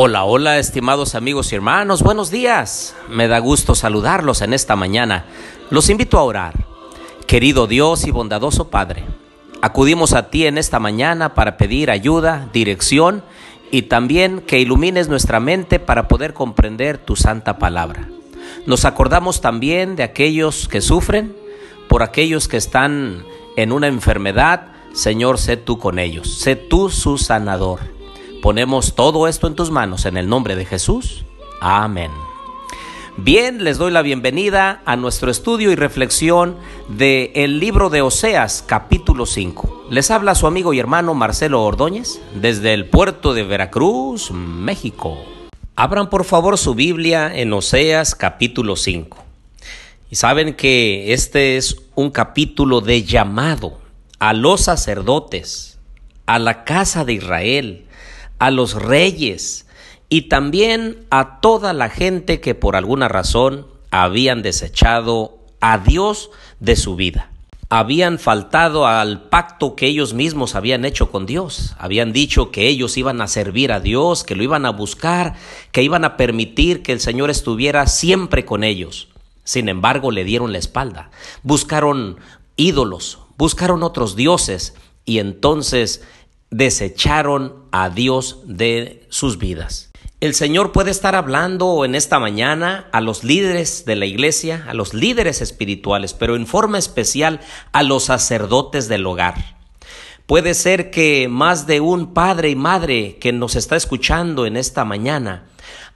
Hola, 0.00 0.22
hola, 0.22 0.60
estimados 0.60 1.16
amigos 1.16 1.50
y 1.50 1.56
hermanos, 1.56 2.04
buenos 2.04 2.30
días. 2.30 2.94
Me 3.08 3.26
da 3.26 3.40
gusto 3.40 3.74
saludarlos 3.74 4.42
en 4.42 4.54
esta 4.54 4.76
mañana. 4.76 5.24
Los 5.70 5.90
invito 5.90 6.18
a 6.18 6.22
orar. 6.22 6.54
Querido 7.26 7.66
Dios 7.66 8.06
y 8.06 8.12
bondadoso 8.12 8.68
Padre, 8.68 9.04
acudimos 9.60 10.12
a 10.12 10.30
ti 10.30 10.46
en 10.46 10.56
esta 10.56 10.78
mañana 10.78 11.34
para 11.34 11.56
pedir 11.56 11.90
ayuda, 11.90 12.48
dirección 12.52 13.24
y 13.72 13.82
también 13.82 14.40
que 14.40 14.60
ilumines 14.60 15.08
nuestra 15.08 15.40
mente 15.40 15.80
para 15.80 16.06
poder 16.06 16.32
comprender 16.32 16.98
tu 16.98 17.16
santa 17.16 17.58
palabra. 17.58 18.08
Nos 18.66 18.84
acordamos 18.84 19.40
también 19.40 19.96
de 19.96 20.04
aquellos 20.04 20.68
que 20.68 20.80
sufren, 20.80 21.34
por 21.88 22.04
aquellos 22.04 22.46
que 22.46 22.56
están 22.56 23.24
en 23.56 23.72
una 23.72 23.88
enfermedad. 23.88 24.68
Señor, 24.92 25.38
sé 25.38 25.56
tú 25.56 25.76
con 25.76 25.98
ellos, 25.98 26.38
sé 26.38 26.54
tú 26.54 26.88
su 26.88 27.18
sanador. 27.18 27.97
Ponemos 28.42 28.94
todo 28.94 29.26
esto 29.26 29.48
en 29.48 29.56
tus 29.56 29.70
manos 29.70 30.06
en 30.06 30.16
el 30.16 30.28
nombre 30.28 30.54
de 30.54 30.64
Jesús. 30.64 31.24
Amén. 31.60 32.10
Bien, 33.16 33.64
les 33.64 33.78
doy 33.78 33.90
la 33.90 34.02
bienvenida 34.02 34.80
a 34.84 34.94
nuestro 34.94 35.28
estudio 35.28 35.72
y 35.72 35.74
reflexión 35.74 36.56
del 36.86 37.32
el 37.34 37.58
libro 37.58 37.90
de 37.90 38.00
Oseas, 38.00 38.62
capítulo 38.64 39.26
5. 39.26 39.88
Les 39.90 40.12
habla 40.12 40.36
su 40.36 40.46
amigo 40.46 40.72
y 40.72 40.78
hermano 40.78 41.14
Marcelo 41.14 41.64
Ordóñez 41.64 42.20
desde 42.36 42.74
el 42.74 42.86
puerto 42.86 43.34
de 43.34 43.42
Veracruz, 43.42 44.30
México. 44.30 45.18
Abran 45.74 46.08
por 46.08 46.24
favor 46.24 46.58
su 46.58 46.76
Biblia 46.76 47.34
en 47.34 47.52
Oseas, 47.52 48.14
capítulo 48.14 48.76
5. 48.76 49.18
Y 50.10 50.14
saben 50.14 50.54
que 50.54 51.12
este 51.12 51.56
es 51.56 51.76
un 51.96 52.12
capítulo 52.12 52.82
de 52.82 53.02
llamado 53.02 53.78
a 54.20 54.32
los 54.32 54.60
sacerdotes, 54.60 55.80
a 56.26 56.38
la 56.38 56.62
casa 56.62 57.04
de 57.04 57.14
Israel, 57.14 57.84
a 58.38 58.50
los 58.50 58.74
reyes 58.74 59.66
y 60.08 60.22
también 60.22 61.06
a 61.10 61.40
toda 61.40 61.72
la 61.72 61.90
gente 61.90 62.40
que 62.40 62.54
por 62.54 62.76
alguna 62.76 63.08
razón 63.08 63.66
habían 63.90 64.42
desechado 64.42 65.38
a 65.60 65.78
Dios 65.78 66.30
de 66.60 66.76
su 66.76 66.96
vida. 66.96 67.30
Habían 67.70 68.18
faltado 68.18 68.86
al 68.86 69.28
pacto 69.28 69.76
que 69.76 69.86
ellos 69.86 70.14
mismos 70.14 70.54
habían 70.54 70.86
hecho 70.86 71.10
con 71.10 71.26
Dios. 71.26 71.74
Habían 71.78 72.14
dicho 72.14 72.50
que 72.50 72.66
ellos 72.66 72.96
iban 72.96 73.20
a 73.20 73.28
servir 73.28 73.72
a 73.72 73.80
Dios, 73.80 74.24
que 74.24 74.34
lo 74.34 74.42
iban 74.42 74.64
a 74.64 74.70
buscar, 74.70 75.34
que 75.70 75.82
iban 75.82 76.06
a 76.06 76.16
permitir 76.16 76.82
que 76.82 76.92
el 76.92 77.00
Señor 77.00 77.28
estuviera 77.28 77.86
siempre 77.86 78.46
con 78.46 78.64
ellos. 78.64 79.08
Sin 79.44 79.68
embargo, 79.68 80.10
le 80.10 80.24
dieron 80.24 80.52
la 80.52 80.58
espalda. 80.58 81.10
Buscaron 81.42 82.16
ídolos, 82.56 83.18
buscaron 83.36 83.82
otros 83.82 84.16
dioses 84.16 84.74
y 85.04 85.18
entonces 85.18 86.02
desecharon 86.50 87.64
a 87.72 87.90
Dios 87.90 88.40
de 88.44 89.06
sus 89.10 89.38
vidas. 89.38 89.88
El 90.20 90.34
Señor 90.34 90.72
puede 90.72 90.90
estar 90.90 91.14
hablando 91.14 91.84
en 91.84 91.94
esta 91.94 92.18
mañana 92.18 92.88
a 92.90 93.00
los 93.00 93.22
líderes 93.22 93.84
de 93.84 93.94
la 93.94 94.04
iglesia, 94.06 94.64
a 94.68 94.74
los 94.74 94.92
líderes 94.92 95.40
espirituales, 95.42 96.12
pero 96.12 96.34
en 96.34 96.48
forma 96.48 96.76
especial 96.78 97.40
a 97.70 97.84
los 97.84 98.04
sacerdotes 98.04 98.88
del 98.88 99.06
hogar. 99.06 99.56
Puede 100.26 100.54
ser 100.54 100.90
que 100.90 101.28
más 101.28 101.68
de 101.68 101.80
un 101.80 102.14
padre 102.14 102.50
y 102.50 102.56
madre 102.56 103.16
que 103.20 103.32
nos 103.32 103.54
está 103.54 103.76
escuchando 103.76 104.44
en 104.44 104.56
esta 104.56 104.84
mañana 104.84 105.44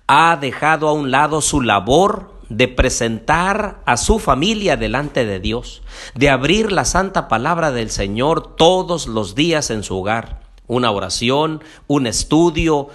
ha 0.06 0.36
dejado 0.40 0.88
a 0.88 0.92
un 0.92 1.10
lado 1.10 1.40
su 1.40 1.60
labor 1.60 2.32
de 2.48 2.68
presentar 2.68 3.82
a 3.86 3.96
su 3.96 4.20
familia 4.20 4.76
delante 4.76 5.24
de 5.26 5.40
Dios, 5.40 5.82
de 6.14 6.30
abrir 6.30 6.70
la 6.70 6.84
santa 6.84 7.26
palabra 7.26 7.72
del 7.72 7.90
Señor 7.90 8.54
todos 8.54 9.08
los 9.08 9.34
días 9.34 9.70
en 9.70 9.82
su 9.82 9.96
hogar 9.96 10.41
una 10.66 10.90
oración, 10.90 11.62
un 11.86 12.06
estudio, 12.06 12.88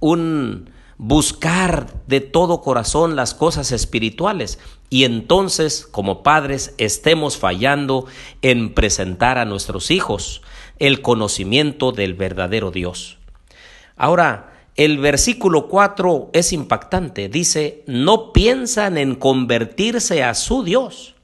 un 0.00 0.70
buscar 0.96 1.92
de 2.06 2.20
todo 2.20 2.60
corazón 2.60 3.16
las 3.16 3.34
cosas 3.34 3.72
espirituales 3.72 4.58
y 4.90 5.04
entonces 5.04 5.88
como 5.90 6.22
padres 6.22 6.74
estemos 6.78 7.36
fallando 7.36 8.06
en 8.42 8.74
presentar 8.74 9.38
a 9.38 9.44
nuestros 9.44 9.90
hijos 9.90 10.42
el 10.78 11.02
conocimiento 11.02 11.92
del 11.92 12.14
verdadero 12.14 12.70
Dios. 12.70 13.18
Ahora, 13.96 14.52
el 14.76 14.98
versículo 14.98 15.68
4 15.68 16.30
es 16.32 16.52
impactante. 16.52 17.28
Dice, 17.28 17.84
no 17.86 18.32
piensan 18.32 18.98
en 18.98 19.14
convertirse 19.14 20.24
a 20.24 20.34
su 20.34 20.64
Dios, 20.64 21.14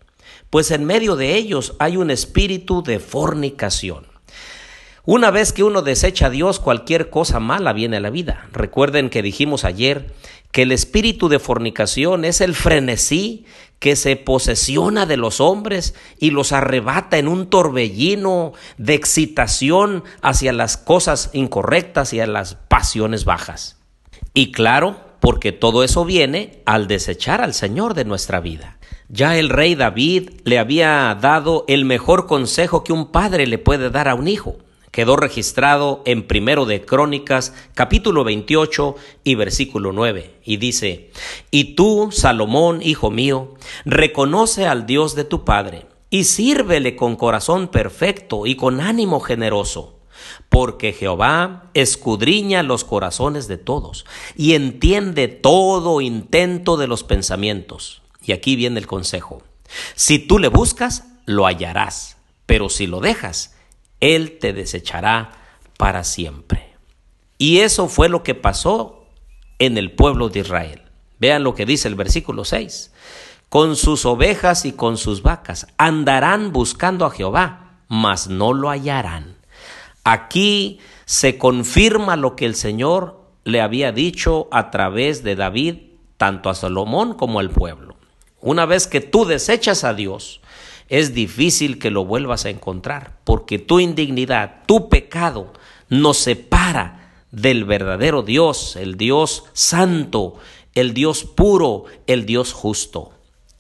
pues 0.51 0.71
en 0.71 0.85
medio 0.85 1.17
de 1.17 1.37
ellos 1.37 1.75
hay 1.79 1.97
un 1.97 2.11
espíritu 2.11 2.83
de 2.83 3.01
fornicación. 3.01 4.10
Una 5.07 5.31
vez 5.31 5.55
que 5.55 5.65
uno 5.65 5.81
desecha 5.81 6.27
a 6.27 6.31
Dios, 6.31 6.61
cualquier 6.61 7.09
cosa 7.09 7.41
mala 7.41 7.73
viene 7.73 7.97
a 7.97 8.01
la 8.01 8.11
vida. 8.11 8.47
Recuerden 8.53 9.09
que 9.09 9.23
dijimos 9.23 9.65
ayer 9.65 10.13
que 10.53 10.63
el 10.63 10.73
espíritu 10.73 11.31
de 11.31 11.39
fornicación 11.39 12.27
es 12.27 12.43
el 12.43 12.55
frenesí 12.55 13.47
que 13.79 13.97
se 13.97 14.17
posesiona 14.17 15.07
de 15.07 15.17
los 15.17 15.41
hombres 15.41 15.95
y 16.19 16.33
los 16.33 16.53
arrebata 16.53 17.17
en 17.17 17.29
un 17.29 17.49
torbellino 17.49 18.53
de 18.77 18.93
excitación 18.93 20.05
hacia 20.21 20.53
las 20.53 20.77
cosas 20.77 21.31
incorrectas 21.33 22.13
y 22.13 22.21
a 22.21 22.27
las 22.27 22.57
pasiones 22.57 23.25
bajas. 23.25 23.79
Y 24.35 24.53
claro, 24.53 25.01
porque 25.21 25.53
todo 25.53 25.83
eso 25.83 26.05
viene 26.05 26.63
al 26.67 26.89
desechar 26.89 27.41
al 27.41 27.55
Señor 27.55 27.95
de 27.95 28.05
nuestra 28.05 28.41
vida. 28.41 28.77
Ya 29.09 29.39
el 29.39 29.49
rey 29.49 29.77
David 29.77 30.31
le 30.45 30.59
había 30.59 31.17
dado 31.19 31.65
el 31.69 31.87
mejor 31.87 32.27
consejo 32.27 32.85
que 32.85 32.93
un 32.93 33.11
padre 33.11 33.47
le 33.47 33.57
puede 33.57 33.89
dar 33.89 34.07
a 34.07 34.15
un 34.15 34.29
hijo 34.29 34.59
quedó 35.01 35.17
registrado 35.17 36.03
en 36.05 36.27
Primero 36.27 36.67
de 36.67 36.85
Crónicas, 36.85 37.55
capítulo 37.73 38.23
28 38.23 38.97
y 39.25 39.35
versículo 39.35 39.93
9, 39.93 40.41
y 40.45 40.59
dice, 40.59 41.11
Y 41.51 41.75
tú, 41.75 42.11
Salomón, 42.13 42.83
hijo 42.83 43.11
mío, 43.11 43.55
reconoce 43.87 44.67
al 44.67 44.85
Dios 44.85 45.15
de 45.15 45.25
tu 45.25 45.47
Padre, 45.47 45.87
y 46.11 46.25
sírvele 46.25 46.97
con 46.97 47.17
corazón 47.17 47.69
perfecto 47.69 48.45
y 48.45 48.57
con 48.57 48.83
ánimo 48.83 49.21
generoso, 49.21 50.01
porque 50.51 50.93
Jehová 50.93 51.71
escudriña 51.73 52.63
los 52.63 52.85
corazones 52.85 53.49
de 53.49 53.57
todos, 53.57 54.05
y 54.37 54.53
entiende 54.53 55.29
todo 55.29 56.03
intento 56.03 56.77
de 56.77 56.89
los 56.89 57.05
pensamientos. 57.05 58.03
Y 58.23 58.33
aquí 58.33 58.55
viene 58.55 58.79
el 58.79 58.87
consejo. 58.87 59.43
Si 59.95 60.19
tú 60.19 60.39
le 60.39 60.49
buscas, 60.49 61.05
lo 61.25 61.47
hallarás, 61.47 62.19
pero 62.45 62.69
si 62.69 62.87
lo 62.87 63.01
dejas, 63.01 63.55
él 64.01 64.39
te 64.39 64.53
desechará 64.53 65.33
para 65.77 66.05
siempre. 66.05 66.75
Y 67.39 67.61
eso 67.61 67.89
fue 67.89 68.09
lo 68.09 68.23
que 68.23 68.35
pasó 68.35 69.07
en 69.59 69.79
el 69.79 69.93
pueblo 69.93 70.29
de 70.29 70.41
Israel. 70.41 70.83
Vean 71.19 71.45
lo 71.45 71.55
que 71.55 71.67
dice 71.67 71.89
el 71.89 71.95
versículo 71.95 72.45
6. 72.45 72.93
Con 73.49 73.77
sus 73.77 74.07
ovejas 74.07 74.65
y 74.65 74.73
con 74.73 74.97
sus 74.97 75.23
vacas 75.23 75.67
andarán 75.77 76.53
buscando 76.53 77.05
a 77.05 77.11
Jehová, 77.11 77.79
mas 77.89 78.29
no 78.29 78.53
lo 78.53 78.71
hallarán. 78.71 79.37
Aquí 80.05 80.81
se 81.05 81.37
confirma 81.37 82.17
lo 82.17 82.37
que 82.37 82.47
el 82.47 82.55
Señor 82.55 83.21
le 83.45 83.61
había 83.61 83.93
dicho 83.93 84.49
a 84.53 84.71
través 84.71 85.23
de 85.23 85.35
David, 85.37 85.77
tanto 86.17 86.49
a 86.49 86.55
Salomón 86.55 87.15
como 87.15 87.41
al 87.41 87.51
pueblo. 87.51 87.97
Una 88.41 88.65
vez 88.67 88.87
que 88.87 89.01
tú 89.01 89.25
desechas 89.25 89.85
a 89.85 89.93
Dios, 89.93 90.41
es 90.91 91.15
difícil 91.15 91.79
que 91.79 91.91
lo 91.91 92.05
vuelvas 92.05 92.45
a 92.45 92.51
encontrar, 92.51 93.17
porque 93.25 93.61
tu 93.61 93.79
indignidad, 93.79 94.65
tu 94.67 94.89
pecado, 94.89 95.53
nos 95.89 96.19
separa 96.19 97.15
del 97.31 97.65
verdadero 97.65 98.23
Dios, 98.23 98.75
el 98.75 98.97
Dios 98.97 99.45
santo, 99.53 100.35
el 100.75 100.93
Dios 100.93 101.25
puro, 101.25 101.85
el 102.09 102.27
Dios 102.27 102.53
justo. 102.53 103.13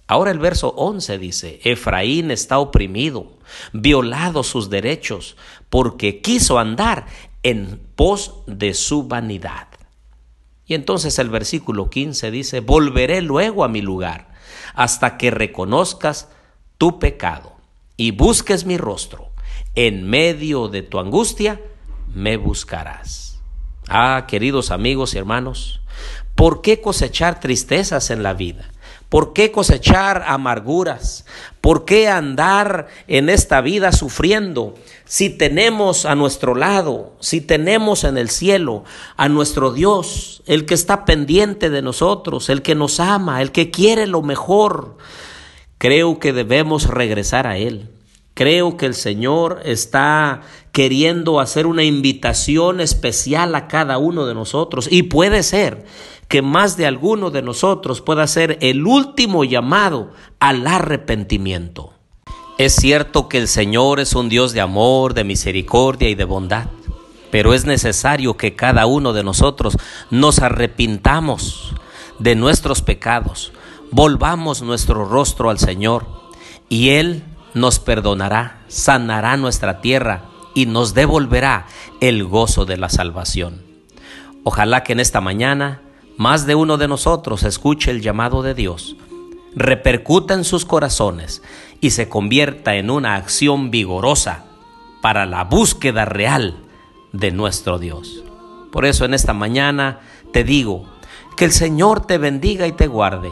Ahora 0.08 0.32
el 0.32 0.40
verso 0.40 0.74
11 0.76 1.18
dice, 1.18 1.60
Efraín 1.62 2.32
está 2.32 2.58
oprimido, 2.58 3.38
violado 3.72 4.42
sus 4.42 4.68
derechos, 4.68 5.36
porque 5.68 6.20
quiso 6.20 6.58
andar 6.58 7.06
en 7.44 7.80
pos 7.94 8.42
de 8.48 8.74
su 8.74 9.04
vanidad. 9.04 9.68
Y 10.66 10.74
entonces 10.74 11.16
el 11.20 11.30
versículo 11.30 11.90
15 11.90 12.32
dice, 12.32 12.58
volveré 12.58 13.22
luego 13.22 13.62
a 13.62 13.68
mi 13.68 13.82
lugar, 13.82 14.32
hasta 14.74 15.16
que 15.16 15.30
reconozcas 15.30 16.28
tu 16.80 16.98
pecado 16.98 17.52
y 17.98 18.12
busques 18.12 18.64
mi 18.64 18.78
rostro, 18.78 19.28
en 19.74 20.08
medio 20.08 20.68
de 20.68 20.80
tu 20.80 20.98
angustia 20.98 21.60
me 22.14 22.38
buscarás. 22.38 23.38
Ah, 23.86 24.24
queridos 24.26 24.70
amigos 24.70 25.12
y 25.12 25.18
hermanos, 25.18 25.82
¿por 26.34 26.62
qué 26.62 26.80
cosechar 26.80 27.38
tristezas 27.38 28.08
en 28.08 28.22
la 28.22 28.32
vida? 28.32 28.70
¿Por 29.10 29.34
qué 29.34 29.52
cosechar 29.52 30.24
amarguras? 30.26 31.26
¿Por 31.60 31.84
qué 31.84 32.08
andar 32.08 32.86
en 33.08 33.28
esta 33.28 33.60
vida 33.60 33.92
sufriendo 33.92 34.72
si 35.04 35.28
tenemos 35.28 36.06
a 36.06 36.14
nuestro 36.14 36.54
lado, 36.54 37.12
si 37.20 37.42
tenemos 37.42 38.04
en 38.04 38.16
el 38.16 38.30
cielo 38.30 38.84
a 39.18 39.28
nuestro 39.28 39.70
Dios, 39.70 40.42
el 40.46 40.64
que 40.64 40.74
está 40.74 41.04
pendiente 41.04 41.68
de 41.68 41.82
nosotros, 41.82 42.48
el 42.48 42.62
que 42.62 42.74
nos 42.74 43.00
ama, 43.00 43.42
el 43.42 43.52
que 43.52 43.70
quiere 43.70 44.06
lo 44.06 44.22
mejor? 44.22 44.96
Creo 45.80 46.18
que 46.18 46.34
debemos 46.34 46.88
regresar 46.88 47.46
a 47.46 47.56
Él. 47.56 47.88
Creo 48.34 48.76
que 48.76 48.84
el 48.84 48.92
Señor 48.92 49.62
está 49.64 50.42
queriendo 50.72 51.40
hacer 51.40 51.66
una 51.66 51.84
invitación 51.84 52.82
especial 52.82 53.54
a 53.54 53.66
cada 53.66 53.96
uno 53.96 54.26
de 54.26 54.34
nosotros 54.34 54.88
y 54.90 55.04
puede 55.04 55.42
ser 55.42 55.86
que 56.28 56.42
más 56.42 56.76
de 56.76 56.84
alguno 56.84 57.30
de 57.30 57.40
nosotros 57.40 58.02
pueda 58.02 58.26
ser 58.26 58.58
el 58.60 58.86
último 58.86 59.42
llamado 59.42 60.10
al 60.38 60.66
arrepentimiento. 60.66 61.94
Es 62.58 62.74
cierto 62.74 63.30
que 63.30 63.38
el 63.38 63.48
Señor 63.48 64.00
es 64.00 64.14
un 64.14 64.28
Dios 64.28 64.52
de 64.52 64.60
amor, 64.60 65.14
de 65.14 65.24
misericordia 65.24 66.10
y 66.10 66.14
de 66.14 66.24
bondad, 66.24 66.66
pero 67.30 67.54
es 67.54 67.64
necesario 67.64 68.36
que 68.36 68.54
cada 68.54 68.84
uno 68.84 69.14
de 69.14 69.24
nosotros 69.24 69.78
nos 70.10 70.40
arrepintamos 70.40 71.72
de 72.18 72.34
nuestros 72.34 72.82
pecados, 72.82 73.54
volvamos 73.90 74.62
nuestro 74.62 75.04
rostro 75.04 75.50
al 75.50 75.58
Señor 75.58 76.06
y 76.68 76.90
Él 76.90 77.24
nos 77.54 77.78
perdonará, 77.78 78.62
sanará 78.68 79.36
nuestra 79.36 79.80
tierra 79.80 80.24
y 80.54 80.66
nos 80.66 80.94
devolverá 80.94 81.66
el 82.00 82.24
gozo 82.24 82.64
de 82.64 82.76
la 82.76 82.88
salvación. 82.88 83.62
Ojalá 84.44 84.82
que 84.84 84.92
en 84.92 85.00
esta 85.00 85.20
mañana 85.20 85.82
más 86.16 86.46
de 86.46 86.54
uno 86.54 86.76
de 86.76 86.88
nosotros 86.88 87.42
escuche 87.44 87.90
el 87.90 88.02
llamado 88.02 88.42
de 88.42 88.54
Dios, 88.54 88.96
repercuta 89.54 90.34
en 90.34 90.44
sus 90.44 90.64
corazones 90.64 91.42
y 91.80 91.90
se 91.90 92.08
convierta 92.08 92.76
en 92.76 92.90
una 92.90 93.16
acción 93.16 93.70
vigorosa 93.70 94.44
para 95.02 95.26
la 95.26 95.44
búsqueda 95.44 96.04
real 96.04 96.56
de 97.12 97.30
nuestro 97.30 97.78
Dios. 97.78 98.22
Por 98.70 98.84
eso 98.84 99.04
en 99.04 99.14
esta 99.14 99.32
mañana 99.32 100.00
te 100.32 100.44
digo, 100.44 100.84
que 101.36 101.46
el 101.46 101.52
Señor 101.52 102.04
te 102.04 102.18
bendiga 102.18 102.66
y 102.66 102.72
te 102.72 102.86
guarde, 102.86 103.30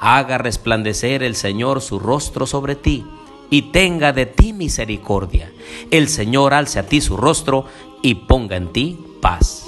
haga 0.00 0.38
resplandecer 0.38 1.22
el 1.22 1.36
Señor 1.36 1.80
su 1.80 1.98
rostro 1.98 2.46
sobre 2.46 2.74
ti 2.74 3.04
y 3.50 3.62
tenga 3.72 4.12
de 4.12 4.26
ti 4.26 4.52
misericordia. 4.52 5.52
El 5.90 6.08
Señor 6.08 6.54
alce 6.54 6.78
a 6.78 6.86
ti 6.86 7.00
su 7.00 7.16
rostro 7.16 7.66
y 8.02 8.14
ponga 8.14 8.56
en 8.56 8.72
ti 8.72 8.98
paz. 9.20 9.66